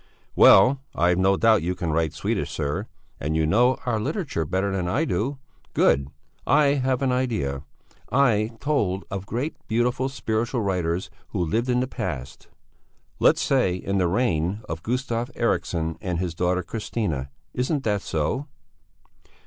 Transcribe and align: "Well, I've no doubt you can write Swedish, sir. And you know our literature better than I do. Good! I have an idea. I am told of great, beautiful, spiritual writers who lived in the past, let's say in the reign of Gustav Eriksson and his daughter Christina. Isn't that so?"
"Well, 0.35 0.81
I've 0.95 1.19
no 1.19 1.37
doubt 1.37 1.61
you 1.61 1.75
can 1.75 1.91
write 1.91 2.11
Swedish, 2.13 2.49
sir. 2.49 2.87
And 3.19 3.35
you 3.35 3.45
know 3.45 3.77
our 3.85 3.99
literature 3.99 4.45
better 4.45 4.71
than 4.71 4.87
I 4.87 5.05
do. 5.05 5.37
Good! 5.75 6.07
I 6.47 6.69
have 6.79 7.03
an 7.03 7.11
idea. 7.11 7.61
I 8.11 8.31
am 8.49 8.57
told 8.57 9.05
of 9.11 9.27
great, 9.27 9.55
beautiful, 9.67 10.09
spiritual 10.09 10.61
writers 10.63 11.11
who 11.27 11.45
lived 11.45 11.69
in 11.69 11.81
the 11.81 11.87
past, 11.87 12.47
let's 13.19 13.43
say 13.43 13.75
in 13.75 13.99
the 13.99 14.07
reign 14.07 14.61
of 14.67 14.81
Gustav 14.81 15.29
Eriksson 15.35 15.99
and 16.01 16.17
his 16.17 16.33
daughter 16.33 16.63
Christina. 16.63 17.29
Isn't 17.53 17.83
that 17.83 18.01
so?" 18.01 18.47